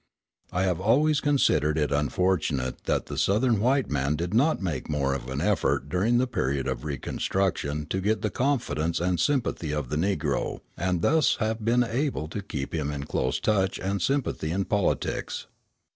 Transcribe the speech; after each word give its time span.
I 0.51 0.63
have 0.63 0.79
always 0.81 1.21
considered 1.21 1.77
it 1.77 1.91
unfortunate 1.91 2.85
that 2.85 3.05
the 3.05 3.19
Southern 3.19 3.59
white 3.59 3.87
man 3.87 4.15
did 4.15 4.33
not 4.33 4.59
make 4.59 4.89
more 4.89 5.13
of 5.13 5.27
an 5.29 5.41
effort 5.41 5.89
during 5.89 6.17
the 6.17 6.25
period 6.25 6.67
of 6.67 6.83
reconstruction 6.83 7.85
to 7.85 8.01
get 8.01 8.23
the 8.23 8.31
confidence 8.31 8.99
and 8.99 9.19
sympathy 9.19 9.71
of 9.71 9.89
the 9.89 9.97
Negro, 9.97 10.61
and 10.75 11.03
thus 11.03 11.35
have 11.35 11.63
been 11.63 11.83
able 11.83 12.27
to 12.29 12.41
keep 12.41 12.73
him 12.73 12.89
in 12.89 13.03
close 13.03 13.39
touch 13.39 13.77
and 13.79 14.01
sympathy 14.01 14.49
in 14.49 14.65
politics. 14.65 15.45